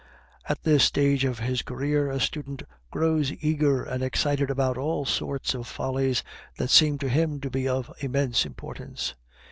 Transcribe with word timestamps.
At 0.49 0.63
this 0.63 0.83
stage 0.83 1.25
of 1.25 1.37
his 1.37 1.61
career 1.61 2.09
a 2.09 2.19
student 2.19 2.63
grows 2.89 3.31
eager 3.33 3.83
and 3.83 4.01
excited 4.03 4.49
about 4.49 4.75
all 4.75 5.05
sorts 5.05 5.53
of 5.53 5.67
follies 5.67 6.23
that 6.57 6.71
seem 6.71 6.97
to 6.97 7.07
him 7.07 7.39
to 7.39 7.51
be 7.51 7.67
of 7.67 7.93
immense 7.99 8.43
importance. 8.43 9.13